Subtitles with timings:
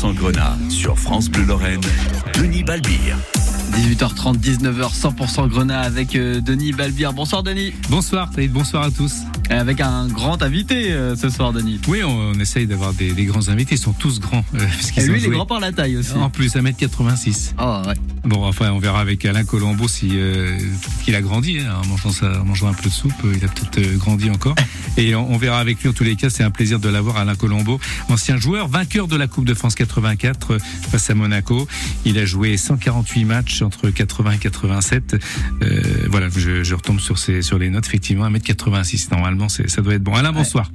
[0.00, 1.82] 100% Grenat sur France Bleu Lorraine,
[2.34, 3.18] Denis Balbire.
[3.76, 7.12] 18h30, 19h, 100% Grenat avec euh, Denis Balbire.
[7.12, 7.72] Bonsoir Denis.
[7.90, 9.12] Bonsoir Taïd, bonsoir à tous.
[9.50, 11.80] Avec un grand invité euh, ce soir Denis.
[11.88, 14.44] Oui, on, on essaye d'avoir des, des, grands invités, ils sont tous grands.
[14.54, 14.66] Euh,
[14.96, 16.14] Et lui, il est grand par la taille aussi.
[16.14, 17.54] En plus, 1m86.
[17.58, 17.94] Oh, ouais.
[18.24, 20.56] Bon, enfin, on verra avec Alain Colombo si euh,
[21.04, 23.12] qu'il a grandi hein, en, mangeant ça, en mangeant un peu de soupe.
[23.24, 24.54] Il a peut-être grandi encore.
[24.96, 26.30] Et on, on, verra avec lui en tous les cas.
[26.30, 29.74] C'est un plaisir de l'avoir, Alain Colombo, ancien joueur, vainqueur de la Coupe de France
[29.90, 31.66] 84 face à Monaco.
[32.04, 35.16] Il a joué 148 matchs entre 80 et 87.
[35.62, 37.86] Euh, voilà, je, je, retombe sur, ces, sur les notes.
[37.86, 40.14] Effectivement, 1m86, normalement, ça doit être bon.
[40.14, 40.70] Alain, bonsoir.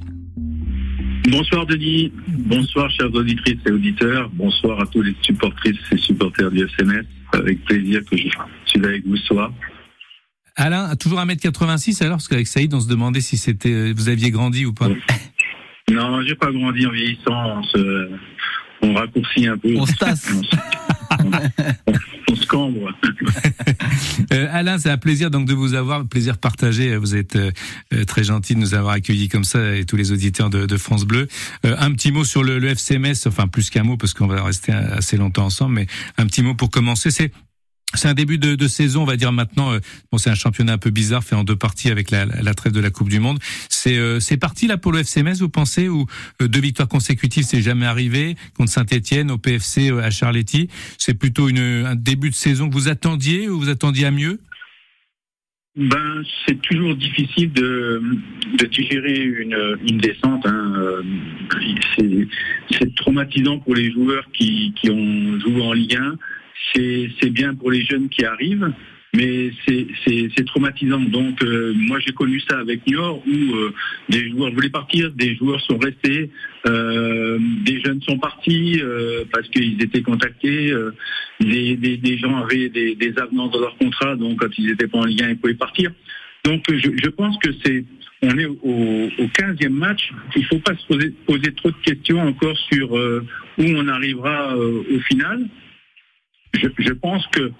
[1.28, 6.64] Bonsoir Denis, bonsoir chers auditrices et auditeurs, bonsoir à tous les supportrices et supporters du
[6.64, 7.04] SMS.
[7.32, 8.28] Avec plaisir que je
[8.66, 9.52] suis avec vous ce soir.
[10.54, 12.18] Alain, toujours 1m86 alors?
[12.18, 14.88] Parce qu'avec Saïd, on se demandait si c'était vous aviez grandi ou pas.
[15.88, 17.58] Non, j'ai pas grandi en vieillissant.
[17.58, 18.08] On, se,
[18.82, 19.76] on raccourcit un peu.
[19.76, 20.30] On se tasse.
[22.30, 22.92] on se cambre.
[24.32, 26.96] euh, Alain, c'est un plaisir donc de vous avoir, plaisir partagé.
[26.96, 27.50] Vous êtes euh,
[28.06, 31.04] très gentil de nous avoir accueillis comme ça et tous les auditeurs de, de France
[31.04, 31.28] Bleu.
[31.64, 34.42] Euh, un petit mot sur le, le FCMS, enfin plus qu'un mot parce qu'on va
[34.42, 35.86] rester assez longtemps ensemble, mais
[36.18, 37.10] un petit mot pour commencer.
[37.10, 37.32] C'est
[37.98, 39.72] c'est un début de, saison, on va dire maintenant.
[39.72, 39.80] Euh,
[40.10, 42.72] bon, c'est un championnat un peu bizarre, fait en deux parties avec la, la trêve
[42.72, 43.38] de la Coupe du Monde.
[43.68, 46.06] C'est euh, parti là pour le FCMS, vous pensez, ou
[46.42, 50.68] euh, deux victoires consécutives, c'est jamais arrivé contre Saint-Étienne, au PFC, à Charletti.
[50.98, 54.40] C'est plutôt un début de saison que vous attendiez ou vous attendiez à mieux?
[55.76, 58.02] Ben, c'est toujours difficile de,
[58.58, 60.46] de digérer une, une descente.
[60.46, 60.72] Hein.
[62.70, 66.16] C'est traumatisant pour les joueurs qui, qui ont joué en Ligue 1
[66.74, 68.70] c'est bien pour les jeunes qui arrivent,
[69.16, 71.00] mais c'est traumatisant.
[71.00, 73.72] Donc euh, moi j'ai connu ça avec Niort où euh,
[74.08, 76.30] des joueurs voulaient partir, des joueurs sont restés,
[76.66, 78.80] euh, des jeunes sont partis
[79.32, 80.72] parce qu'ils étaient contactés,
[81.40, 85.06] des, gens avaient des, des, avenants dans leur contrat, donc quand ils n'étaient pas en
[85.06, 85.90] lien ils pouvaient partir.
[86.44, 87.84] Donc je, pense que c'est
[88.22, 90.86] on est au, au 15e match, il ne faut pas se
[91.26, 95.48] poser trop de questions encore sur où on arrivera au final
[96.54, 97.52] je, pense que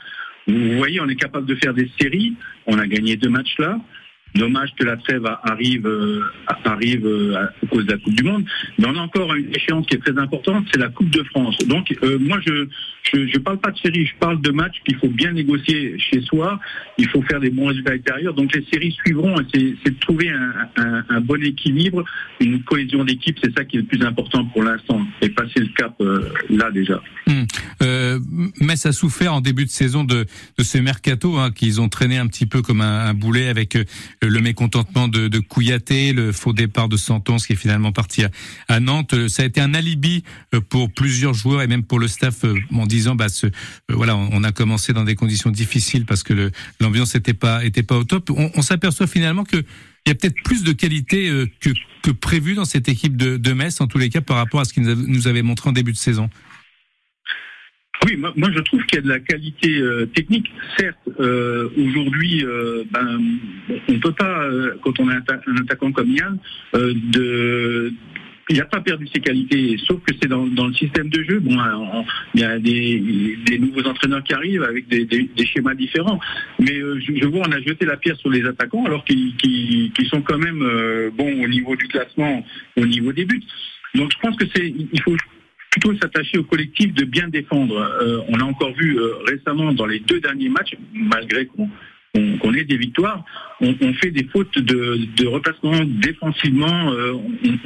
[0.47, 2.35] vous voyez, on est capable de faire des séries.
[2.67, 3.79] On a gagné deux matchs là.
[4.37, 8.45] Dommage que la trêve arrive, euh, euh, à cause de la Coupe du Monde.
[8.79, 11.57] Mais on a encore une échéance qui est très importante, c'est la Coupe de France.
[11.67, 12.67] Donc euh, moi, je
[13.15, 16.59] je, parle pas de séries, je parle de matchs qu'il faut bien négocier chez soi.
[16.99, 18.35] Il faut faire des bons résultats extérieurs.
[18.35, 19.37] Donc les séries suivront.
[19.55, 22.05] C'est de trouver un, bon équilibre,
[22.41, 23.39] une cohésion d'équipe.
[23.43, 25.07] C'est ça qui est le plus important pour l'instant.
[25.23, 25.95] Et passer le cap
[26.51, 27.01] là déjà.
[27.29, 27.47] Hum.
[27.97, 28.21] Euh,
[28.61, 30.27] Metz a souffert en début de saison de,
[30.59, 33.79] de ce mercato hein, qu'ils ont traîné un petit peu comme un, un boulet avec
[34.23, 35.43] le mécontentement de, de
[36.12, 38.31] le faux départ de Santon, qui est finalement parti à,
[38.69, 39.29] à, Nantes.
[39.29, 40.23] Ça a été un alibi
[40.69, 43.47] pour plusieurs joueurs et même pour le staff en disant bah ce,
[43.89, 47.97] voilà on a commencé dans des conditions difficiles parce que l'ambiance n'était pas était pas
[47.97, 48.31] au top.
[48.31, 49.56] On, on s'aperçoit finalement que
[50.06, 51.29] il y a peut-être plus de qualité
[51.61, 51.71] que,
[52.03, 54.65] que prévu dans cette équipe de, de Metz, en tous les cas, par rapport à
[54.65, 56.31] ce qu'il nous avait montré en début de saison.
[58.05, 60.53] Oui, moi, je trouve qu'il y a de la qualité euh, technique.
[60.79, 63.21] Certes, euh, aujourd'hui, euh, ben,
[63.89, 66.39] on ne peut pas, euh, quand on a un, attaquant comme Yann,
[66.75, 67.93] euh, de
[68.49, 71.41] il n'a pas perdu ses qualités, sauf que c'est dans, dans, le système de jeu.
[71.41, 72.05] Bon, on,
[72.35, 76.21] il y a des, des, nouveaux entraîneurs qui arrivent avec des, des, des schémas différents.
[76.61, 79.35] Mais euh, je, je, vois, on a jeté la pierre sur les attaquants alors qu'ils
[79.37, 82.45] qu qu sont quand même euh, bons au niveau du classement,
[82.77, 83.43] au niveau des buts.
[83.97, 85.17] Donc je pense que c'est, il faut
[85.76, 87.76] plutôt s'attacher au collectif de bien défendre.
[87.76, 92.64] Euh, on a encore vu euh, récemment dans les deux derniers matchs, malgré qu'on ait
[92.64, 93.22] des victoires,
[93.60, 97.12] on, fait des fautes de, de replacement défensivement, euh,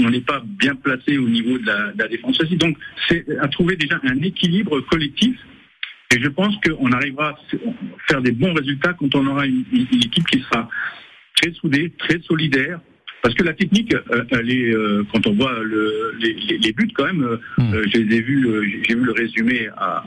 [0.00, 2.56] on n'est pas bien placé au niveau de la, la défense aussi.
[2.56, 2.76] Donc
[3.09, 5.37] c'est à trouver déjà un équilibre collectif.
[6.12, 7.38] Et je pense qu'on arrivera à
[8.09, 10.69] faire des bons résultats quand on aura une équipe qui sera
[11.37, 12.81] très soudée, très solidaire,
[13.23, 16.91] parce que la technique, euh, elle est, euh, quand on voit le, les, les, buts
[16.95, 17.75] quand même, mmh.
[17.75, 20.05] euh, je les ai vus, j'ai vu le résumé à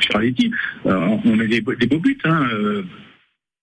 [0.00, 0.50] Charletti,
[0.84, 2.46] on met des, des beaux buts, hein,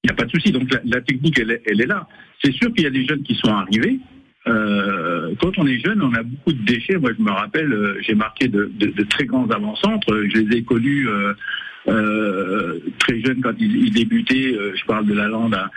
[0.04, 0.52] il n'y a pas de souci.
[0.52, 2.08] Donc la, la technique, elle, elle, est là.
[2.44, 4.00] C'est sûr qu'il y a des jeunes qui sont arrivés.
[4.48, 6.98] Euh, quand on est jeune, on a beaucoup de déchets.
[6.98, 10.24] Moi, je me rappelle, euh, j'ai marqué de, de, de, très grands avant-centres.
[10.34, 11.08] Je les ai connus
[11.88, 14.56] euh très jeunes quand ils, ils débutaient.
[14.76, 15.70] je parle de la lande à,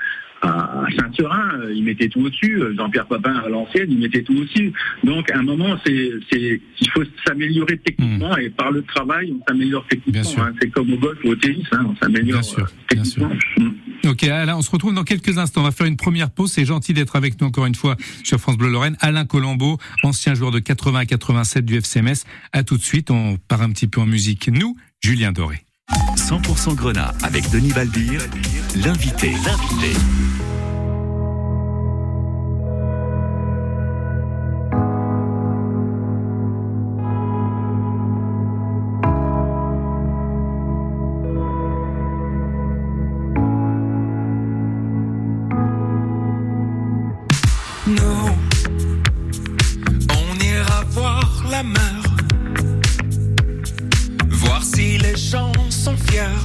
[0.45, 2.63] à Saint-Seurin, il mettait tout au-dessus.
[2.77, 4.73] Jean-Pierre Papin à l'ancienne, il mettait tout au-dessus.
[5.03, 8.41] Donc, à un moment, c'est, c'est, il faut s'améliorer techniquement mmh.
[8.41, 10.45] et par le travail, on s'améliore techniquement.
[10.45, 10.53] Hein.
[10.61, 12.43] C'est comme au golf ou au tennis, hein, on s'améliore
[12.89, 13.31] techniquement.
[13.59, 14.09] Mmh.
[14.09, 15.63] Ok, Alain, on se retrouve dans quelques instants.
[15.63, 16.53] On va faire une première pause.
[16.53, 18.97] C'est gentil d'être avec nous encore une fois sur France Bleu Lorraine.
[19.01, 22.25] Alain Colombo, ancien joueur de 80 à 87 du FCMS.
[22.53, 23.11] À tout de suite.
[23.11, 24.49] On part un petit peu en musique.
[24.49, 25.65] Nous, Julien Doré.
[25.91, 28.21] 100% Grenat avec Denis Balbir,
[28.77, 29.33] l'invité.
[29.45, 29.93] L'invité.
[47.87, 48.03] Nous,
[50.11, 52.14] on ira voir la mer,
[55.85, 56.41] sont fiers.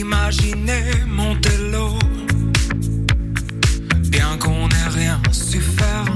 [0.00, 1.96] Imaginez monter l'eau,
[4.08, 6.06] bien qu'on n'ait rien su faire.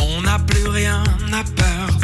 [0.00, 1.02] On n'a plus rien
[1.32, 1.97] à perdre.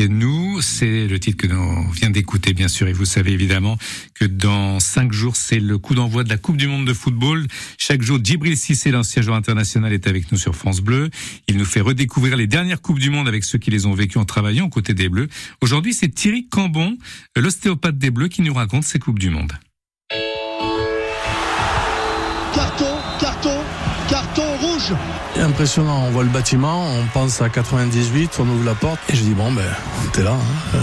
[0.00, 3.76] Nous, c'est le titre que l'on vient d'écouter, bien sûr, et vous savez évidemment
[4.14, 7.46] que dans cinq jours, c'est le coup d'envoi de la Coupe du Monde de football.
[7.78, 11.10] Chaque jour, Djibril Cissé, l'ancien joueur international, est avec nous sur France Bleu.
[11.48, 14.18] Il nous fait redécouvrir les dernières Coupes du Monde avec ceux qui les ont vécues
[14.18, 15.28] en travaillant aux côtés des Bleus.
[15.60, 16.96] Aujourd'hui, c'est Thierry Cambon,
[17.36, 19.52] l'ostéopathe des Bleus, qui nous raconte ces Coupes du Monde.
[25.40, 29.22] Impressionnant, on voit le bâtiment, on pense à 98, on ouvre la porte et je
[29.22, 29.62] dis bon ben
[30.12, 30.32] t'es là,
[30.74, 30.78] hein,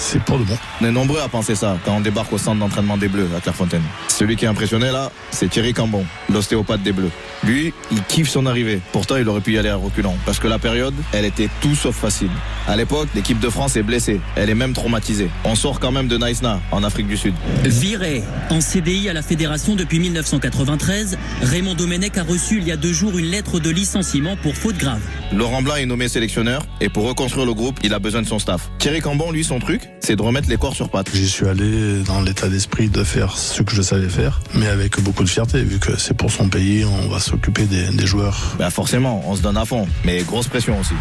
[0.00, 0.56] c'est pour de bon.
[0.80, 3.40] On est nombreux à penser ça quand on débarque au centre d'entraînement des Bleus à
[3.40, 3.82] Clairefontaine.
[4.08, 7.10] Celui qui est impressionné là, c'est Thierry Cambon, l'ostéopathe des Bleus.
[7.44, 8.80] Lui, il kiffe son arrivée.
[8.92, 11.74] Pourtant, il aurait pu y aller à reculant parce que la période, elle était tout
[11.74, 12.30] sauf facile.
[12.66, 14.20] À l'époque, l'équipe de France est blessée.
[14.36, 15.30] Elle est même traumatisée.
[15.44, 17.34] On sort quand même de Naïsna, en Afrique du Sud.
[17.64, 22.76] Viré en CDI à la fédération depuis 1993, Raymond Domenech a reçu il y a
[22.76, 25.00] deux jours une lettre de licenciement pour faute grave.
[25.32, 28.38] Laurent Blanc est nommé sélectionneur et pour reconstruire le groupe, il a besoin de son
[28.38, 28.70] staff.
[28.78, 31.10] Thierry Cambon, lui, son truc, c'est de remettre les corps sur pattes.
[31.12, 35.00] J'y suis allé dans l'état d'esprit de faire ce que je savais faire, mais avec
[35.00, 38.54] beaucoup de fierté, vu que c'est pour son pays, on va s'occuper des, des joueurs.
[38.58, 40.94] Bah forcément, on se donne à fond, mais grosse pression aussi.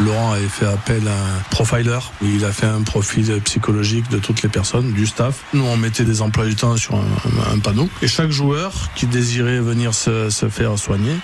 [0.00, 1.98] Laurent avait fait appel à un profiler.
[2.22, 5.44] Il a fait un profil psychologique de toutes les personnes, du staff.
[5.52, 7.88] Nous, on mettait des emplois du temps sur un, un panneau.
[8.00, 11.14] Et chaque joueur qui désirait venir se, se faire soigner,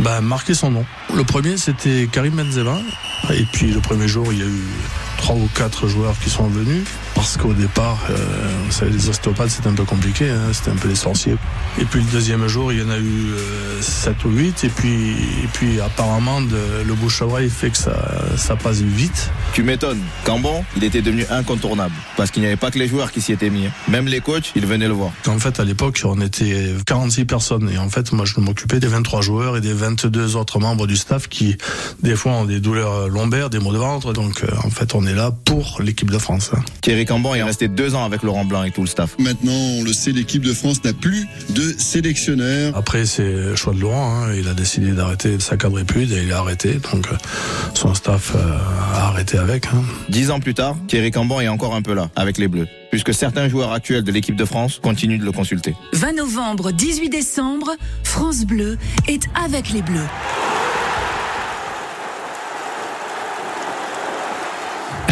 [0.00, 0.84] bah, marquait son nom.
[1.14, 2.78] Le premier, c'était Karim Benzema.
[3.30, 4.64] Et puis, le premier jour, il y a eu
[5.22, 6.82] trois ou quatre joueurs qui sont venus
[7.14, 8.16] parce qu'au départ, euh,
[8.66, 11.36] vous savez, les ostéopathes c'était un peu compliqué, hein, c'était un peu les sorciers.
[11.80, 13.02] Et puis le deuxième jour, il y en a eu
[13.32, 15.12] euh, sept ou huit, et puis,
[15.44, 17.94] et puis apparemment de, le bouche à oreille fait que ça,
[18.36, 19.30] ça passe vite.
[19.52, 20.00] Tu m'étonnes.
[20.24, 21.94] Cambon, il était devenu incontournable.
[22.16, 23.66] Parce qu'il n'y avait pas que les joueurs qui s'y étaient mis.
[23.66, 23.72] hein.
[23.88, 25.12] Même les coachs, ils venaient le voir.
[25.28, 27.70] En fait, à l'époque, on était 46 personnes.
[27.70, 30.96] Et en fait, moi, je m'occupais des 23 joueurs et des 22 autres membres du
[30.96, 31.56] staff qui,
[32.02, 34.12] des fois, ont des douleurs lombaires, des maux de ventre.
[34.12, 36.50] Donc, euh, en fait, on est là pour l'équipe de France.
[36.80, 39.16] Thierry Cambon est resté deux ans avec Laurent Blanc et tout le staff.
[39.18, 42.76] Maintenant, on le sait, l'équipe de France n'a plus de sélectionneur.
[42.76, 44.22] Après, c'est le choix de Laurent.
[44.24, 44.34] hein.
[44.36, 46.74] Il a décidé d'arrêter sa quadriplude et il a arrêté.
[46.92, 47.16] Donc, euh,
[47.74, 48.58] son staff euh,
[48.94, 49.66] a arrêté avec.
[49.66, 49.82] hein.
[50.08, 52.68] Dix ans plus tard, Thierry Cambon est encore un peu là, avec les Bleus.
[52.90, 55.74] Puisque certains joueurs actuels de l'équipe de France continuent de le consulter.
[55.94, 57.70] 20 novembre, 18 décembre,
[58.04, 58.76] France Bleu
[59.08, 60.06] est avec les Bleus.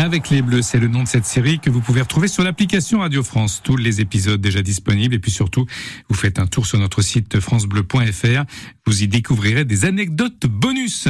[0.00, 3.00] Avec les Bleus, c'est le nom de cette série que vous pouvez retrouver sur l'application
[3.00, 3.60] Radio France.
[3.62, 5.14] Tous les épisodes déjà disponibles.
[5.14, 5.66] Et puis surtout,
[6.08, 8.44] vous faites un tour sur notre site francebleu.fr.
[8.86, 11.08] Vous y découvrirez des anecdotes bonus.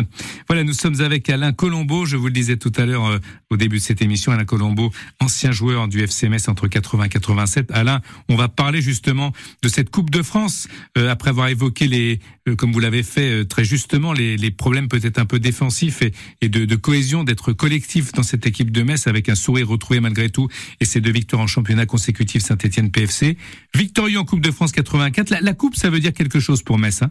[0.49, 2.05] Voilà, nous sommes avec Alain Colombo.
[2.05, 3.19] Je vous le disais tout à l'heure euh,
[3.51, 4.33] au début de cette émission.
[4.33, 7.71] Alain Colombo, ancien joueur du FCMS entre 80 et 87.
[7.71, 9.33] Alain, on va parler justement
[9.63, 10.67] de cette Coupe de France.
[10.99, 12.19] euh, après avoir évoqué les,
[12.49, 16.03] euh, comme vous l'avez fait très justement, les, problèmes peut-être un peu défensifs
[16.41, 20.31] et, de cohésion, d'être collectif dans cette équipe de Metz avec un sourire retrouvé malgré
[20.31, 20.49] tout
[20.81, 23.37] et ces deux victoires en championnat consécutifs Saint-Etienne PFC.
[23.75, 25.31] Victorieux en Coupe de France 84.
[25.41, 27.03] La, Coupe, ça veut dire quelque chose pour Metz.
[27.03, 27.11] Hein?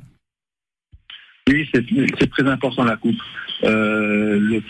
[1.47, 3.17] Oui, c'est très important la coupe.
[3.63, 4.61] Euh,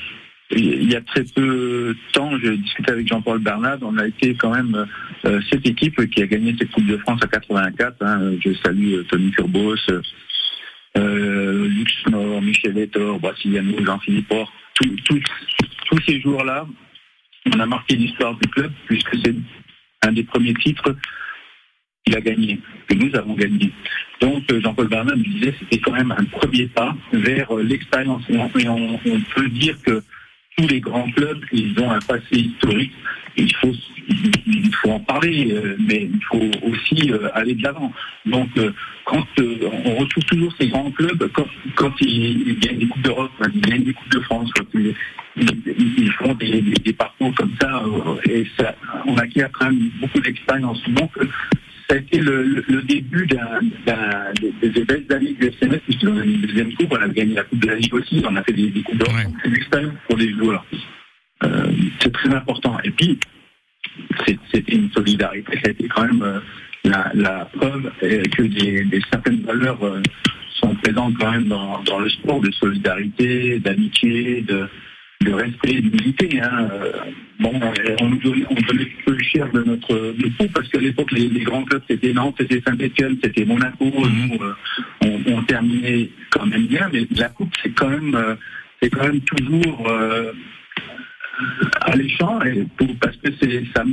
[0.52, 4.34] il y a très peu de temps, j'ai discuté avec Jean-Paul Bernard, on a été
[4.34, 4.88] quand même
[5.26, 7.98] euh, cette équipe qui a gagné cette Coupe de France à 84.
[8.02, 8.32] hein.
[8.44, 9.76] je salue euh, Tony Turbos,
[10.98, 11.70] euh,
[12.42, 16.66] Michel Etor, Brasiliano, Jean-Philippe Port, tous ces jours-là,
[17.54, 19.36] on a marqué l'histoire du club puisque c'est
[20.02, 20.96] un des premiers titres
[22.06, 23.72] qu'il a gagné, que nous avons gagné.
[24.22, 28.24] Donc euh, Jean-Paul me disait que c'était quand même un premier pas vers euh, l'expérience.
[28.30, 30.04] Et on peut dire que
[30.60, 32.92] tous les grands clubs, ils ont un passé historique.
[33.38, 33.72] Il faut,
[34.48, 37.94] il faut en parler, euh, mais il faut aussi euh, aller de l'avant.
[38.26, 38.72] Donc, euh,
[39.06, 41.32] quand on retrouve toujours ces grands clubs,
[41.76, 46.34] quand, ils, gagnent des Coupes d'Europe, ils gagnent des Coupes de France, quand ils, font
[46.34, 47.82] des, des- des parcours comme ça,
[48.26, 48.76] et ça,
[49.06, 50.82] on acquiert quand même beaucoup d'expérience.
[50.90, 51.12] Donc,
[51.90, 54.32] ça a été le, le- le début d'un, d'un-
[54.62, 57.44] des, des belles années du SMS, puisqu'on a une deuxième coupe, on a gagné la
[57.44, 59.16] Coupe de la Ligue aussi, on a fait des, des Coupes d'Europe.
[59.42, 60.66] C'est une expérience pour les joueurs.
[61.44, 62.78] Euh, c'est très important.
[62.84, 63.18] Et puis,
[64.52, 65.54] c'était une solidarité.
[65.64, 66.40] Ça a été quand même euh,
[66.84, 70.02] la, la preuve euh, que des, des certaines valeurs euh,
[70.60, 74.68] sont présentes quand même dans, dans le sport de solidarité, d'amitié, de,
[75.22, 76.40] de respect, d'humilité.
[76.42, 76.70] Hein.
[77.40, 77.52] Bon,
[78.02, 81.28] on nous donnait, on donnait peu cher de notre de tout parce qu'à l'époque les,
[81.28, 83.86] les grands clubs c'était Nantes, c'était Saint-Etienne, c'était Monaco.
[83.86, 84.54] Nous, euh,
[85.02, 88.36] on, on terminait quand même bien, mais la coupe c'est quand même euh,
[88.82, 90.32] c'est quand même toujours euh,
[91.82, 93.84] alléchant et pour- parce que c'est ça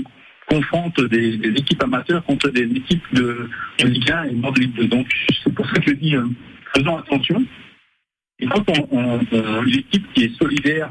[0.48, 3.48] confronte des, des équipes amateurs contre des équipes de,
[3.80, 4.86] de Ligue 1 et non de Ligue 2.
[4.86, 5.08] Donc
[5.42, 6.22] c'est pour ça que je dis euh,
[6.74, 7.44] faisons attention.
[8.38, 10.88] Et quand on, on, on- une équipe qui est solidaire,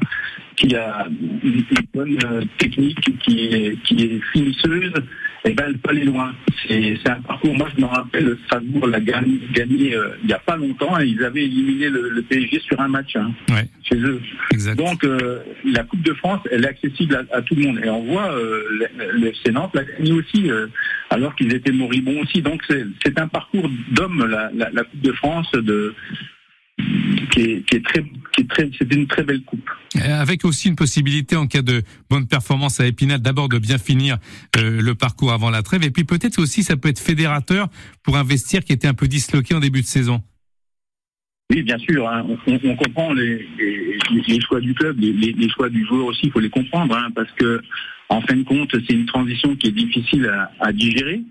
[0.56, 1.06] qui a
[1.44, 4.92] une, bonne euh, technique, qui est, qui est finisseuse,
[5.44, 6.34] eh ben, elle peut aller loin.
[6.66, 10.32] C'est c'est un parcours, moi je me rappelle, Strasbourg l'a gagné, gagné, euh, il n'y
[10.32, 13.68] a pas longtemps, et ils avaient éliminé le, le PSG sur un match hein, Ouais.
[13.84, 14.20] chez eux.
[14.52, 14.76] Exact.
[14.76, 17.80] Donc euh, la Coupe de France, elle est accessible à, à tout le monde.
[17.84, 18.86] Et on voit, euh, le,
[19.20, 20.66] le Nantes l'a gagné aussi, euh,
[21.10, 22.42] alors qu'ils étaient moribonds aussi.
[22.42, 25.94] Donc c'est c'est un parcours d'homme, la, la, la Coupe de France, de,
[27.30, 28.02] qui est, qui est très,
[28.34, 29.68] qui est très, c'est une très belle coupe.
[29.96, 33.78] Euh, Avec aussi une possibilité en cas de bonne performance à Épinal, d'abord de bien
[33.78, 34.18] finir
[34.56, 37.68] euh, le parcours avant la trêve, et puis peut-être aussi ça peut être fédérateur
[38.02, 40.22] pour un vestiaire qui était un peu disloqué en début de saison.
[41.50, 42.08] Oui, bien sûr.
[42.08, 46.06] hein, on, on- on comprend les, les, les choix du club, les, choix du joueur
[46.06, 46.22] aussi.
[46.24, 47.60] Il faut les comprendre, hein, parce que
[48.08, 51.22] en fin de compte, c'est une transition qui est difficile à, à digérer,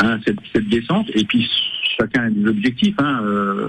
[0.00, 1.10] hein, cette, cette descente.
[1.14, 1.44] Et puis
[1.98, 2.94] chacun a des objectifs.
[3.00, 3.68] Euh,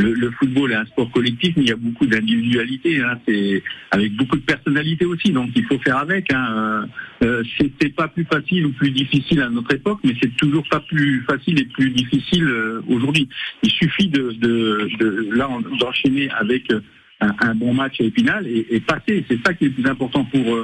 [0.00, 3.02] le, le football est un sport collectif, mais il y a beaucoup d'individualité.
[3.02, 5.30] Hein, c'est avec beaucoup de personnalité aussi.
[5.32, 6.32] Donc il faut faire avec.
[6.32, 6.86] Hein,
[7.22, 10.80] euh, c'était pas plus facile ou plus difficile à notre époque, mais c'est toujours pas
[10.80, 13.28] plus facile et plus difficile euh, aujourd'hui.
[13.62, 16.80] Il suffit de, de, de là en- d'enchaîner avec euh,
[17.20, 19.24] un, bon match à Épinal et, et passer.
[19.28, 20.56] C'est ça qui est le plus important pour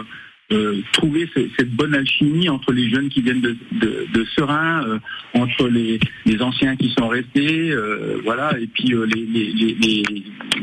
[0.52, 4.84] euh, trouver ce- cette bonne alchimie entre les jeunes qui viennent de, de, de Serein,
[4.86, 4.98] euh,
[5.34, 9.74] entre les, les anciens qui sont restés, euh, voilà, et puis euh, les, les,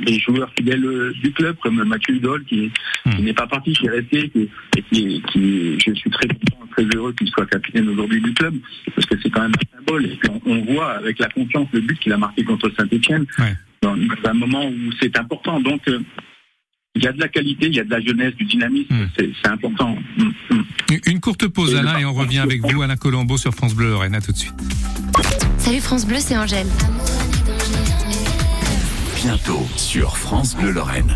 [0.07, 2.71] les, joueurs fidèles euh, du club comme Mathieu Hudol qui,
[3.15, 6.65] qui n'est pas parti, qui est resté, qui, et qui, qui je suis très content,
[6.71, 8.53] très heureux qu'il soit capitaine aujourd'hui du club
[8.95, 10.05] parce que c'est quand même un symbole.
[10.05, 13.25] Et puis on, on voit avec la confiance le but qu'il a marqué contre Saint-Etienne
[13.81, 15.59] dans, dans un moment où c'est important.
[15.59, 15.99] Donc euh,
[16.95, 19.29] il y a de la qualité, il y a de la jeunesse, du dynamisme, c'est
[19.41, 19.97] c'est important.
[20.17, 20.63] Mm, mm.
[21.07, 23.89] Une courte pause, Et Alain, et on revient avec vous, Alain Colombo, sur France Bleu
[23.89, 24.13] Lorraine.
[24.13, 24.53] À tout de suite.
[25.57, 26.67] Salut France Bleu, c'est Angèle.
[29.23, 31.15] Bientôt sur France Bleu Lorraine.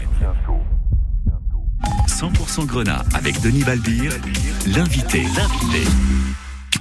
[2.07, 4.11] 100% Grenat avec Denis Balbir,
[4.65, 5.23] l'invité.
[5.35, 5.87] L'invité.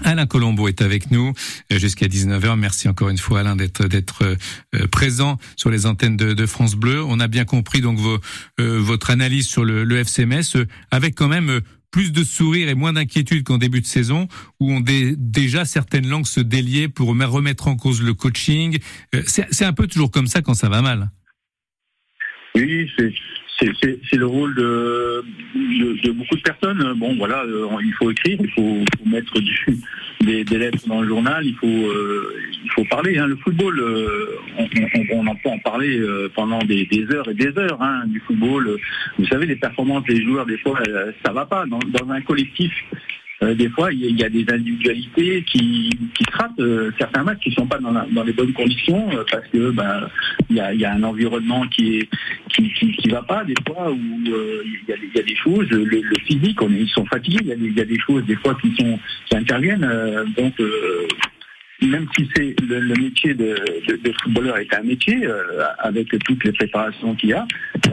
[0.07, 1.33] Alain Colombo est avec nous
[1.73, 2.57] euh, jusqu'à 19h.
[2.59, 7.03] Merci encore une fois Alain d'être euh, présent sur les antennes de, de France Bleu.
[7.05, 8.19] On a bien compris donc vos,
[8.61, 11.61] euh, votre analyse sur le, le FCMS euh, avec quand même
[11.91, 14.29] plus de sourire et moins d'inquiétude qu'en début de saison
[14.61, 18.79] où on dé- déjà certaines langues se déliaient pour remet- remettre en cause le coaching.
[19.27, 21.11] C'est un peu toujours comme ça quand ça va mal.
[22.55, 23.13] Oui, c'est
[23.59, 25.25] c'est- le rôle de,
[26.11, 26.95] beaucoup de personnes.
[26.97, 29.35] Bon, voilà, euh, il faut écrire, il faut, mettre
[30.21, 32.35] des, lettres dans le journal, il faut, euh,
[32.91, 33.19] parler.
[33.19, 33.27] Hein.
[33.27, 34.27] Le football, euh,
[34.59, 34.69] on,
[35.13, 36.01] on, en peut en parler
[36.35, 38.79] pendant des, heures et des heures hein, du football.
[39.19, 40.79] Vous savez, les performances des joueurs, des fois,
[41.25, 41.65] ça va pas.
[41.67, 42.73] Dans un collectif,
[43.43, 47.23] euh, des fois, il y, a- y des individualités qui, qui se ratent euh, certains
[47.23, 50.09] matchs qui sont pas dans, la- dans les bonnes conditions euh, parce que ben
[50.49, 52.09] il y a, y a un environnement qui est
[52.49, 55.37] qui, qui, qui va pas des fois où euh, il y, a, y a des
[55.37, 57.85] choses le, le physique on est, ils sont fatigués il y, a des, y a
[57.85, 61.07] des choses des fois qui sont qui interviennent euh, donc euh,
[61.83, 63.55] même si c'est le, le métier de,
[63.87, 65.43] de, de footballeur est un métier euh,
[65.81, 67.47] avec toutes les préparations qu'il y a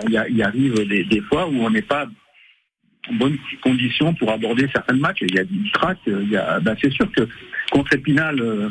[0.08, 2.08] il, y il arrive des, des fois où on n'est pas
[3.12, 5.20] bonnes conditions pour aborder certains matchs.
[5.22, 7.28] Il y a du trac, il y a, ben, c'est sûr que
[7.72, 8.70] contre Épinal, euh,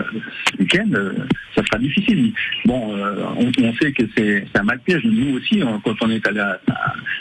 [0.00, 0.04] euh,
[0.50, 1.12] ce week-end, euh,
[1.54, 2.32] ça sera difficile.
[2.64, 5.04] Bon, euh, on, sait que c'est, un mal piège.
[5.04, 6.60] Nous aussi, quand on est allé à,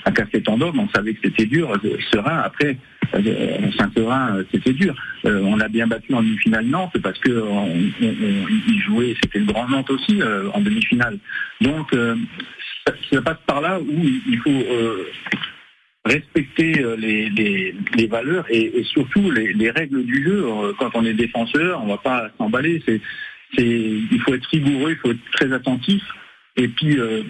[0.05, 1.71] à, Casteltandorme, on savait que c'était dur.
[1.71, 2.77] Euh, Serein, après,
[3.13, 4.95] euh, Saint-Serein, euh, c'était dur.
[5.25, 7.43] Euh, on a bien battu en demi-finale Nantes parce que
[8.85, 11.17] jouaient, c'était le grand Nantes aussi euh, en demi-finale.
[11.59, 12.15] Donc, euh,
[12.85, 15.07] ça, passe par là où il faut euh,
[16.05, 20.45] respecter euh, les, les, valeurs et, surtout les, les règles du jeu.
[20.45, 22.81] Euh, Quand on est défenseur, on va pas s'emballer.
[22.85, 23.01] C'est,
[23.55, 26.03] c'est, il faut être rigoureux, il faut être très attentif.
[26.57, 27.23] Et puis, euh,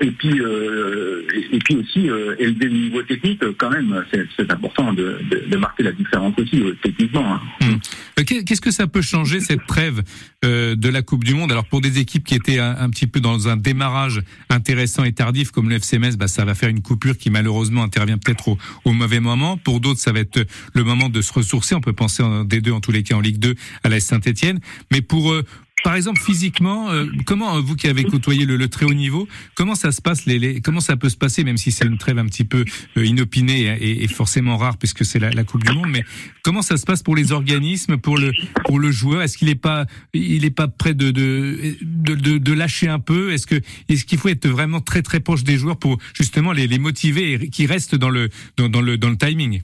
[0.00, 3.42] et puis, euh, et, puis aussi euh, élever le niveau technique.
[3.42, 7.34] euh, Quand même, c'est, important de, de, de marquer la différence aussi euh, techniquement.
[7.34, 7.40] hein.
[8.18, 10.02] Euh, qu'est- Qu'est-ce que ça peut changer cette trêve
[10.44, 11.50] euh, de la Coupe du Monde?
[11.52, 15.50] Alors pour des équipes qui étaient un, petit peu dans un démarrage intéressant et tardif
[15.50, 18.58] comme le FC Metz, bah, ça va faire une coupure qui malheureusement intervient peut-être au,
[18.84, 19.56] au mauvais moment.
[19.56, 21.74] Pour d'autres, ça va être le moment de se ressourcer.
[21.74, 23.98] On peut penser en, des deux en tous les cas en Ligue 2 à la
[24.00, 24.60] Saint-Etienne.
[24.92, 25.44] Mais pour euh,
[25.84, 29.28] par exemple, physiquement, euh, comment euh, vous qui avez côtoyé le, le très haut niveau,
[29.54, 31.98] comment ça se passe, les, les- comment ça peut se passer, même si c'est une
[31.98, 32.64] trêve un petit peu
[32.96, 36.04] euh, inopinée et, et forcément rare puisque c'est la, la Coupe du Monde, mais
[36.42, 38.32] comment ça se passe pour les organismes, pour le
[38.66, 39.22] pour le joueur?
[39.22, 43.32] Est-ce qu'il est pas il est pas prêt de de, de, de, lâcher un peu?
[43.32, 46.66] Est-ce que est-ce qu'il faut être vraiment très très proche des joueurs pour justement les,
[46.66, 49.62] les motiver et qu'ils restent dans le dans le dans le timing?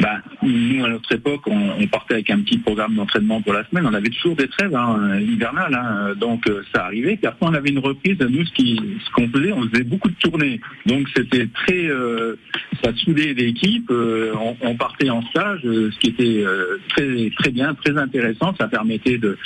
[0.00, 3.64] Ben, nous, à notre époque, on, on partait avec un petit programme d'entraînement pour la
[3.68, 3.84] semaine.
[3.84, 7.16] On avait toujours des trêves hein, hivernales, hein, donc euh, ça arrivait.
[7.16, 8.16] Puis après, on avait une reprise.
[8.20, 10.60] Nous, ce qu'on faisait, on faisait beaucoup de tournées.
[10.86, 12.36] Donc c'était très, euh,
[12.82, 13.90] ça soudait l'équipe.
[13.90, 17.98] euh, on, on partait en stage, euh, ce qui était euh, très très bien, très
[17.98, 18.54] intéressant.
[18.56, 19.36] Ça permettait de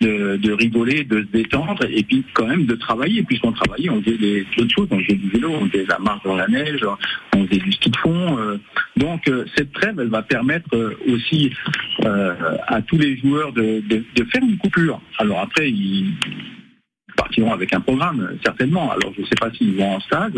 [0.00, 3.22] de, de rigoler, de se détendre et puis quand même de travailler.
[3.22, 6.22] Puisqu'on travaillait, on faisait des d'autres choses, on faisait du vélo, on faisait la marche
[6.24, 6.80] dans la neige,
[7.34, 8.38] on faisait du ski de fond.
[8.38, 8.58] euh.
[8.96, 11.52] donc euh, cette trêve, elle va permettre euh, aussi
[12.04, 15.00] à tous les joueurs de, de, de faire une coupure.
[15.18, 16.12] Alors après, ils
[17.16, 18.92] partiront avec un programme, certainement.
[18.92, 20.32] Alors je ne sais pas s'ils vont en stage,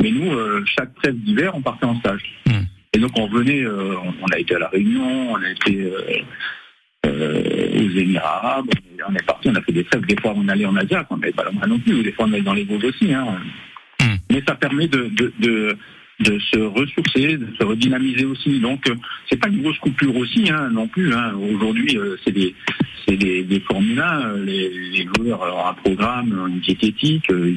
[0.00, 2.22] mais nous, euh, chaque trêve d'hiver, on partait en stage.
[2.92, 5.80] Et donc on venait, euh, on, on a été à la Réunion, on a été
[5.80, 6.00] euh,
[7.06, 8.70] euh, aux Émirats arabes,
[9.08, 10.06] on est parti, on a fait des trêves.
[10.06, 12.26] Des fois on allait en Asie, on n'avait pas main non plus, ou des fois
[12.28, 13.12] on allait dans les Vosges aussi.
[13.12, 13.38] Hein.
[14.30, 15.76] Mais ça permet de, de, de,
[16.20, 18.60] de se ressourcer, de se redynamiser aussi.
[18.60, 18.94] Donc euh,
[19.28, 21.12] c'est pas une grosse coupure aussi hein, non plus.
[21.14, 21.32] Hein.
[21.34, 22.54] Aujourd'hui euh, c'est des
[23.08, 27.52] c'est des, des Formule 1, euh, les, les joueurs ont un programme, une diététique, euh,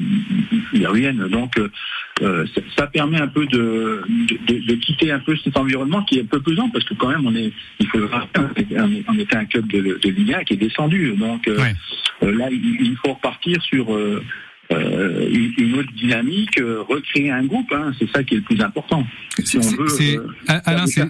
[0.72, 1.28] ils, reviennent.
[1.28, 4.02] Donc euh, ça, ça permet un peu de,
[4.46, 7.08] de, de- quitter un peu cet environnement qui est un peu pesant parce que quand
[7.08, 8.66] même on est il faut le rappeler,
[9.08, 11.14] on était un club de, de Ligue 1 qui est descendu.
[11.16, 11.58] Donc euh,
[12.22, 14.22] là il, il faut repartir sur euh,
[14.72, 18.42] euh, une, une autre dynamique, euh, recréer un groupe, hein, c'est ça qui est le
[18.44, 19.06] plus important.
[19.44, 20.26] Si on veut euh,
[20.64, 21.02] Alain, c'est-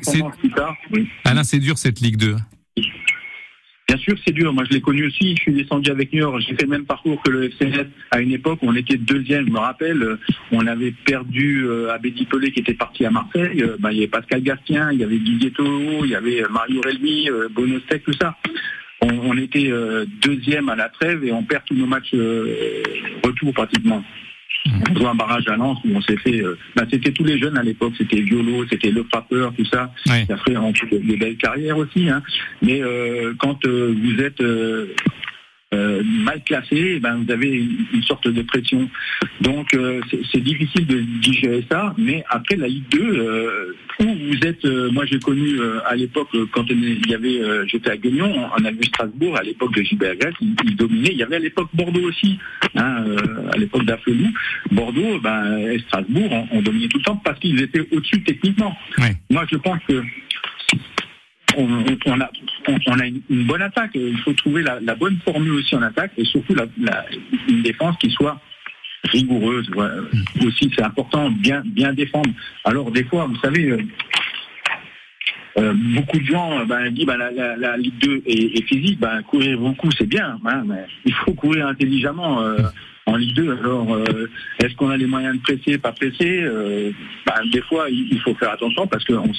[0.92, 1.08] oui.
[1.60, 2.36] Dur cette Ligue 2.
[3.86, 4.50] Bien sûr, c'est dur.
[4.54, 5.36] Moi, je l'ai connu aussi.
[5.36, 6.40] Je suis descendu avec Niort.
[6.40, 7.86] J'ai fait le même parcours que le FCNet.
[8.10, 9.46] À une époque, on était deuxième.
[9.46, 10.18] Je me rappelle, euh,
[10.52, 13.62] on avait perdu euh, Abedi Pelé qui était parti à Marseille.
[13.62, 16.42] Euh, ben, il y avait Pascal Gastien, il y avait Guy Guetto, il y avait
[16.42, 18.34] euh, Mario Relmi, euh, Bonostec, tout ça.
[19.04, 22.82] On, on était euh, deuxième à la trêve et on perd tous nos matchs euh,
[23.24, 24.02] retour pratiquement.
[24.66, 26.40] On joue un barrage à Lens où on s'est fait.
[26.40, 29.92] euh, ben, c'était tous les jeunes à l'époque, c'était Violo, c'était Le Frappeur, tout ça.
[30.56, 32.08] On fait des belles carrières aussi.
[32.08, 32.22] Hein.
[32.62, 34.40] Mais euh, quand euh, vous êtes
[35.74, 38.88] euh, mal classé, eh ben, vous avez une, une sorte de pression.
[39.40, 41.94] Donc euh, c'est- difficile de digérer ça.
[41.98, 46.64] Mais après la Ligue 2, euh, où vous êtes, moi j'ai connu à l'époque quand
[46.68, 50.54] il y avait, j'étais à Guignon, on a vu Strasbourg à l'époque de Gilbert il,
[50.66, 51.10] il dominait.
[51.12, 52.38] Il y avait à l'époque Bordeaux aussi,
[52.74, 53.04] hein,
[53.52, 54.26] à l'époque d'Affelou.
[54.72, 58.76] Bordeaux, ben, et Strasbourg, on, on dominait tout le temps parce qu'ils étaient au-dessus techniquement.
[59.30, 60.02] Moi je pense que
[61.56, 62.30] on, a,
[62.68, 63.92] on, on a une, bonne attaque.
[63.94, 67.04] Il faut trouver la, la bonne formule aussi en attaque et surtout la, la-
[67.48, 68.40] une défense qui soit
[69.04, 69.68] rigoureuse.
[69.72, 69.96] Voilà.
[70.44, 72.30] Aussi, c'est important, bien, bien défendre.
[72.64, 73.78] Alors, des fois, vous savez, euh,
[75.58, 78.62] euh, beaucoup de gens euh, ben, disent ben, la, la, la Ligue 2 est, est
[78.66, 82.56] physique, ben, courir beaucoup c'est bien, hein, mais il faut courir intelligemment euh,
[83.06, 83.58] en Ligue 2.
[83.58, 86.42] Alors, euh, est-ce qu'on a les moyens de presser, pas presser
[87.26, 89.30] ben, Des fois, il, il faut faire attention parce qu'on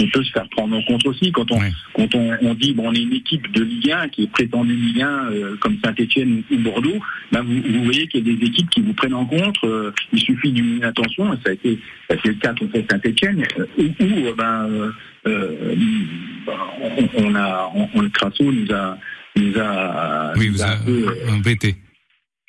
[0.00, 1.58] on peut se faire prendre en compte aussi quand on,
[1.94, 4.74] quand on, on dit bon on est une équipe de Ligue 1 qui est prétendue
[4.74, 6.98] Ligue 1 euh, comme Saint-Etienne ou Bordeaux,
[7.30, 9.56] ben vous, vous voyez qu'il y a des équipes qui vous prennent en compte.
[9.64, 11.78] euh, il suffit d'une attention, et ça a été,
[12.08, 14.90] ça a été le cas contre Saint-Etienne, euh, où, où, euh, ben, euh,
[15.26, 15.74] euh,
[16.46, 18.98] ben, on, on a, on, on- le Crasso nous a,
[19.36, 21.76] nous a, Oui, nous vous a a un peu, embêté.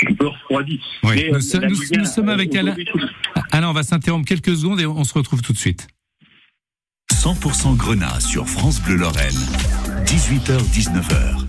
[0.09, 0.79] un peu refroidi.
[1.03, 1.11] Oui.
[1.15, 2.71] Mais, Nous, nous- Ligue 1, nous sommes avec Alain.
[2.73, 3.09] aujourd'hui,
[3.51, 5.87] Alain, on va s'interrompre quelques secondes et on se retrouve tout de suite.
[7.23, 9.33] 100% Grenat sur France Bleu Lorraine.
[10.03, 11.45] 18h-19h.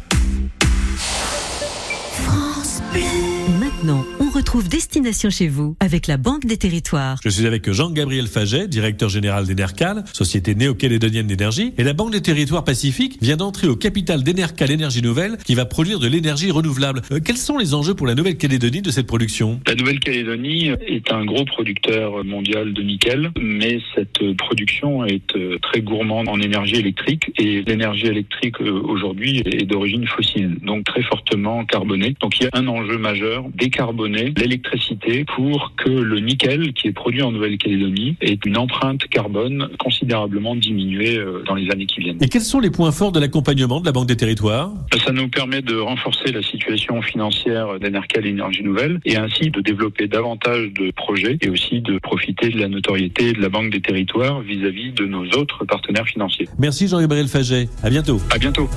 [3.59, 7.19] Maintenant, on retrouve Destination chez vous avec la Banque des Territoires.
[7.23, 11.73] Je suis avec Jean-Gabriel Faget, directeur général d'Enercal, société néo-calédonienne d'énergie.
[11.79, 15.67] Et la Banque des Territoires Pacifiques vient d'entrer au capital d'Enercal Énergie Nouvelle qui va
[15.67, 17.03] produire de l'énergie renouvelable.
[17.13, 19.61] Euh, quels sont les enjeux pour la Nouvelle-Calédonie de cette production?
[19.69, 25.81] La Nouvelle-Calédonie est un gros producteur mondial de nickel, mais cette production est euh, très
[25.81, 31.65] gourmande en énergie électrique et l'énergie électrique euh, aujourd'hui est d'origine fossile, donc très fortement
[31.65, 32.17] carbonée.
[32.21, 36.93] Donc il y a un enjeu majeur, décarboner l'électricité pour que le nickel qui est
[36.93, 42.23] produit en Nouvelle-Calédonie ait une empreinte carbone considérablement diminuée euh, dans les années qui viennent.
[42.23, 44.73] Et quels sont les points forts de l'accompagnement de la Banque des Territoires?
[45.05, 50.09] Ça nous permet de renforcer la situation financière d'Enercal Énergie Nouvelle et ainsi de développer
[50.09, 54.41] davantage de projets et aussi de profiter de la notoriété de la Banque des Territoires
[54.41, 56.49] vis-à-vis de nos autres partenaires financiers.
[56.59, 57.69] Merci Jean-Gabriel Faget.
[57.83, 58.21] À bientôt.
[58.31, 58.69] À bientôt.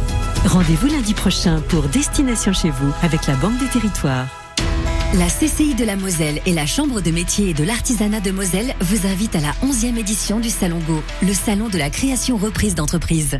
[0.45, 4.27] Rendez-vous lundi prochain pour Destination chez vous avec la Banque des Territoires.
[5.13, 8.75] La CCI de la Moselle et la Chambre de métier et de l'artisanat de Moselle
[8.81, 12.75] vous invitent à la 11e édition du Salon Go, le salon de la création reprise
[12.75, 13.39] d'entreprise.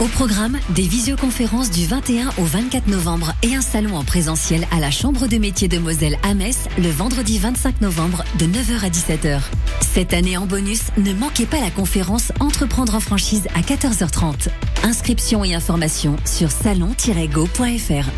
[0.00, 4.80] Au programme, des visioconférences du 21 au 24 novembre et un salon en présentiel à
[4.80, 8.90] la Chambre de métier de Moselle à Metz le vendredi 25 novembre de 9h à
[8.90, 9.40] 17h.
[9.80, 14.48] Cette année en bonus, ne manquez pas la conférence Entreprendre en franchise à 14h30.
[14.82, 18.10] Inscription et informations sur salon-go.fr.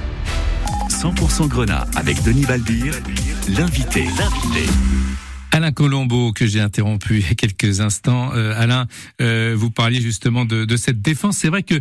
[1.04, 2.94] 100% Grenat avec Denis Balbir,
[3.58, 4.06] l'invité.
[5.52, 8.30] Alain Colombo, que j'ai interrompu il y a quelques instants.
[8.34, 8.86] Euh, Alain,
[9.20, 11.36] euh, vous parliez justement de, cette défense.
[11.36, 11.74] C'est vrai que,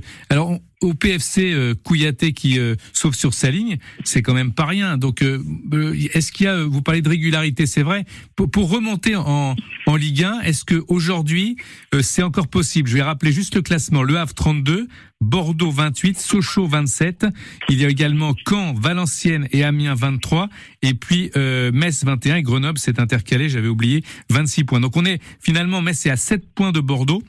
[0.84, 4.98] au PFC euh, Kouyaté qui euh, sauve sur sa ligne, c'est quand même pas rien.
[4.98, 5.42] Donc, euh,
[5.74, 8.06] euh, est-ce qu'il y a, vous parlez de régularité, c'est vrai.
[8.36, 11.56] Pour, pour remonter en, en Ligue 1, est-ce que aujourd'hui
[11.94, 12.90] euh, c'est encore possible?
[12.90, 14.04] Je vais rappeler juste le classement.
[14.04, 14.88] Le Havre 32,
[15.22, 17.26] Bordeaux 28, Sochaux 27.
[17.70, 20.50] Il y a également Caen, Valenciennes et Amiens 23.
[20.82, 24.82] Et puis euh, Metz 21 et Grenoble s'est intercalé, j'avais oublié, 26 points.
[24.82, 27.24] Donc on est finalement, Metz est à 7 points de Bordeaux.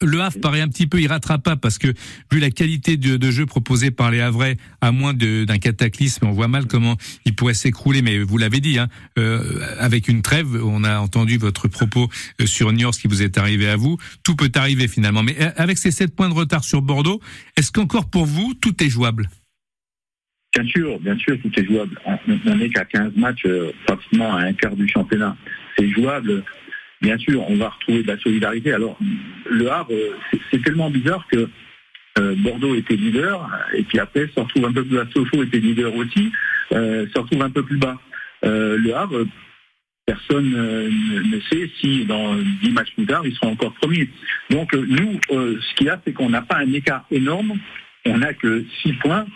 [0.00, 1.88] Le Havre paraît un petit peu irrattrapable parce que
[2.30, 6.46] vu la qualité de, jeu proposée par les Havrais, à moins d'un cataclysme, on voit
[6.46, 8.00] mal comment il pourrait s'écrouler.
[8.00, 8.86] Mais vous l'avez dit, hein,
[9.18, 12.08] euh, avec une trêve, on a entendu votre propos
[12.40, 13.98] euh, sur Niort, ce qui vous est arrivé à vous.
[14.22, 15.24] Tout peut arriver finalement.
[15.24, 17.20] Mais euh, avec ces sept points de retard sur Bordeaux,
[17.56, 19.28] est-ce qu'encore pour vous, tout est jouable?
[20.54, 22.00] Bien sûr, bien sûr, tout est jouable.
[22.46, 23.46] On n'est qu'à 15 matchs,
[23.84, 25.36] pratiquement à un quart du championnat.
[25.76, 26.44] C'est jouable.
[27.00, 28.72] Bien sûr, on va retrouver de la solidarité.
[28.72, 28.98] Alors,
[29.48, 29.92] le Havre,
[30.50, 31.48] c'est- tellement bizarre que
[32.18, 35.06] euh, Bordeaux était leader, et puis après, se retrouve un peu plus bas.
[35.14, 36.32] Sochaux était leader aussi,
[36.72, 37.96] euh, se retrouve un peu plus bas.
[38.44, 39.24] Euh, le Havre,
[40.04, 44.08] personne euh, ne, sait si dans 10 matchs plus tard, ils seront encore premiers.
[44.50, 47.52] Donc, nous, ce qu'il y a, c'est qu'on n'a pas un écart énorme
[48.06, 49.26] on n'a que 6 points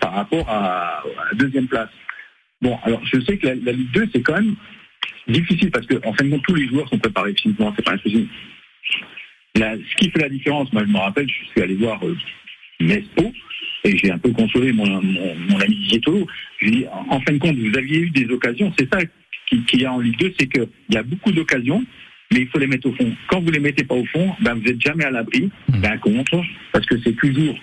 [0.00, 1.90] par rapport à, à la deuxième place.
[2.62, 4.54] Bon, alors je sais que la, la Ligue 2, c'est quand même
[5.28, 7.92] difficile parce que en fin de compte, tous les joueurs sont préparés physiquement, c'est pas
[7.94, 8.28] un souci.
[9.54, 12.16] La- ce qui fait la différence, moi je me rappelle, je suis allé voir euh,
[12.80, 13.32] Nespo
[13.84, 16.26] et j'ai un peu consolé mon, mon, mon ami Dietolo.
[16.60, 19.00] Je lui ai dit, en, fin de compte, vous aviez eu des occasions, c'est ça
[19.48, 21.82] qui- qu'il y a en Ligue 2, c'est qu'il y a beaucoup d'occasions,
[22.32, 23.14] mais il faut les mettre au fond.
[23.28, 26.42] Quand vous les mettez pas au fond, ben vous n'êtes jamais à l'abri d'un contre,
[26.72, 27.56] parce que c'est toujours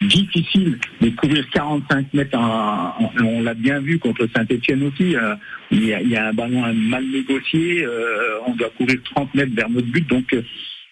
[0.00, 2.38] difficile de courir 45 mètres.
[2.38, 5.16] En, on l'a bien vu contre Saint-Etienne aussi.
[5.16, 5.34] euh,
[5.70, 7.84] il, y a, il y a un ballon mal négocié.
[7.84, 10.06] euh, on doit courir 30 mètres vers notre but.
[10.08, 10.42] Donc, euh,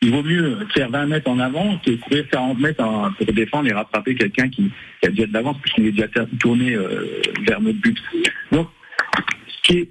[0.02, 3.68] il vaut mieux faire 20 mètres en avant que courir 40 mètres en- pour défendre
[3.68, 7.60] et rattraper quelqu'un qui, qui a déjà de l'avance puisqu'il est déjà tourné euh, vers
[7.60, 7.96] notre but.
[8.52, 8.68] Donc,
[9.48, 9.88] ce qui est,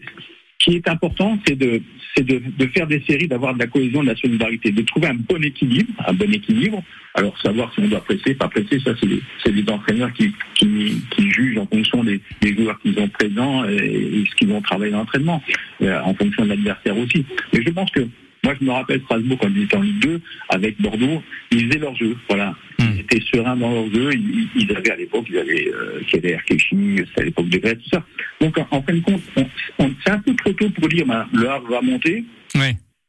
[0.60, 1.82] ce qui est important, c'est de,
[2.15, 5.08] c'est de, de faire des séries, d'avoir de la cohésion, de la solidarité, de trouver
[5.08, 6.84] un bon équilibre, un bon équilibre.
[7.13, 11.32] Alors savoir si on doit presser, pas presser, ça c'est les, entraîneurs qui, qui, qui
[11.32, 14.91] jugent en fonction des, des joueurs qu'ils ont présents et, et ce qu'ils vont travailler
[14.91, 15.41] dans l'entraînement,
[15.82, 17.26] euh, en fonction de l'adversaire aussi.
[17.54, 18.02] Mais je pense que
[18.43, 21.80] moi je me rappelle Strasbourg quand ils étaient en Ligue 2 avec Bordeaux, ils faisaient
[21.80, 22.56] leur jeu, voilà.
[22.80, 26.38] Ils étaient sereins dans leur jeu, ils, ils avaient à l'époque, ils avaient euh, Keller,
[26.46, 28.06] Keshi, c'était à l'époque de Grèce, tout ça.
[28.41, 31.06] Donc en, en fin de compte, on- on- c'est un peu trop tôt pour dire
[31.06, 32.24] ben, le Havre va monter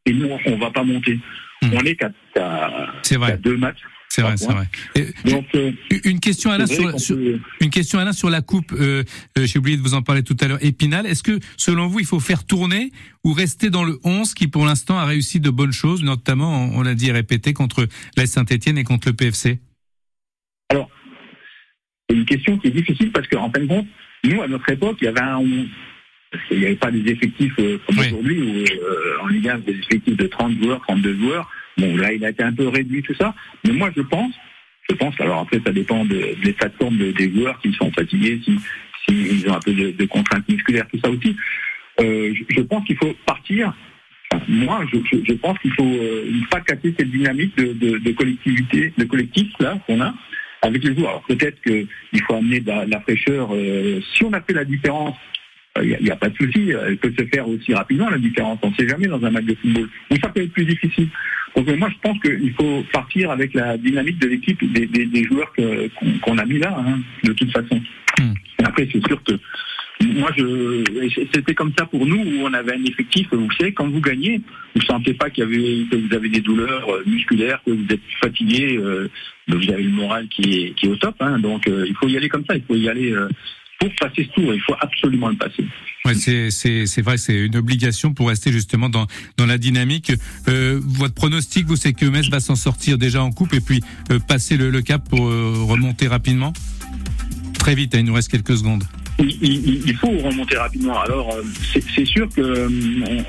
[0.07, 1.19] et nous on va pas monter.
[1.63, 2.87] On est qu'à qu'à-
[3.31, 3.81] qu'à deux matchs.
[4.11, 4.67] C'est vrai, c'est vrai.
[4.97, 5.71] Et- Donc, euh,
[6.05, 8.73] Une question Alain sur, sur- peut- une question Alain sur la coupe.
[8.73, 9.05] Euh,
[9.37, 10.65] euh, J'ai oublié de vous en parler tout à l'heure.
[10.65, 12.91] Épinal, est-ce que selon vous il faut faire tourner
[13.23, 16.81] ou rester dans le 11 qui pour l'instant a réussi de bonnes choses, notamment on,
[16.83, 19.59] l'a dit et répété contre la Saint-Etienne et contre le PFC.
[20.71, 20.91] Alors,
[22.09, 23.87] c'est une question qui est difficile parce qu'en fin de compte,
[24.25, 25.67] nous, à notre époque, il y avait un 11.
[26.31, 28.55] Parce qu'il n'y avait pas des effectifs euh, comme aujourd'hui où
[28.85, 31.51] euh, en Ligue 1, des effectifs de 30 joueurs, 32 joueurs.
[31.79, 33.35] Bon, là, il a été un peu réduit, tout ça.
[33.65, 34.35] Mais moi, je pense,
[34.91, 37.75] je pense, alors après, ça dépend de, de l'état de forme de- des joueurs, s'ils
[37.77, 38.59] sont fatigués, si,
[39.09, 41.35] s'ils ont un peu de, de contraintes musculaires, tout ça aussi.
[42.01, 43.73] Euh, je, je pense qu'il faut partir
[44.31, 48.13] Enfin, moi, je, je- je pense qu'il faut euh, ne pas casser cette dynamique de
[48.13, 50.13] collectivité, de collectif là qu'on a
[50.63, 51.11] avec les joueurs.
[51.11, 53.49] Alors peut-être qu'il faut amener de la, de la fraîcheur.
[53.55, 55.17] euh, si on a fait la différence,
[55.81, 56.73] il n'y a, pas de souci.
[56.73, 58.59] euh, Elle peut se faire aussi rapidement la différence.
[58.63, 59.89] On ne sait jamais dans un match de football.
[60.11, 61.09] Ou ça peut être plus difficile.
[61.55, 65.07] Donc euh, moi, je pense qu'il faut partir avec la dynamique de l'équipe des, des-
[65.07, 65.53] des joueurs
[66.23, 67.81] qu'on a mis là, hein, de toute façon.
[68.61, 69.35] Et après, c'est sûr que
[70.05, 70.85] moi, je,
[71.35, 73.27] c'était comme ça pour nous où on avait un effectif.
[73.33, 74.41] Vous savez, quand vous gagnez,
[74.75, 77.87] vous sentez pas qu'il y avait, que vous avez des douleurs euh, musculaires, que vous
[77.91, 79.09] êtes fatigué, euh,
[79.49, 81.17] vous avez le moral qui est, qui est au top.
[81.21, 81.39] hein.
[81.39, 82.57] donc, euh, il faut y aller comme ça.
[82.57, 83.29] Il faut y aller euh,
[83.81, 84.55] pour passer ce tour.
[84.55, 85.65] Il faut absolument le passer.
[86.05, 89.07] Ouais, c'est vrai, c'est une obligation pour rester justement dans
[89.37, 90.13] dans la dynamique.
[90.49, 93.83] Euh, votre pronostic, vous, c'est que Metz va s'en sortir déjà en coupe et puis
[94.11, 96.53] euh, passer le, le cap pour euh, remonter rapidement?
[97.59, 98.85] Très vite, hein, il nous reste quelques secondes.
[99.21, 101.01] Il, il- il faut remonter rapidement.
[101.01, 101.43] Alors, euh,
[101.95, 102.69] c'est sûr que euh,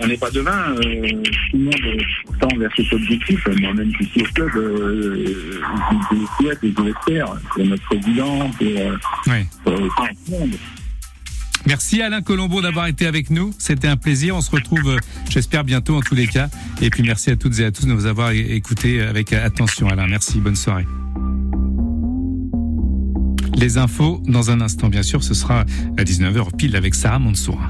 [0.07, 0.75] n'est pas devin.
[0.75, 1.09] Euh,
[1.51, 1.97] tout le monde euh,
[2.39, 3.39] tend vers cet objectif.
[3.59, 8.49] Moi-même, ici au club, euh, je je le souhaite et je l'espère pour notre président,
[8.51, 8.97] pour, euh,
[9.27, 9.45] Ouais.
[9.63, 9.83] pour tout
[10.31, 10.51] le monde.
[11.67, 13.51] Merci Alain Colombo d'avoir été avec nous.
[13.57, 14.35] C'était un plaisir.
[14.35, 14.95] On se retrouve,
[15.29, 16.49] j'espère, bientôt en tous les cas.
[16.81, 20.07] Et puis merci à toutes et à tous de nous avoir écoutés avec attention, Alain.
[20.07, 20.39] Merci.
[20.39, 20.85] Bonne soirée.
[23.59, 25.21] Les infos dans un instant, bien sûr.
[25.21, 25.65] Ce sera
[25.97, 27.67] à 19h pile avec Sarah Mansoura.